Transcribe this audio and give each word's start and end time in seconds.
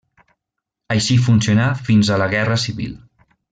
Així 0.95 1.17
funcionà 1.27 1.69
fins 1.91 2.09
a 2.09 2.19
la 2.25 2.29
guerra 2.35 2.59
civil. 2.65 2.99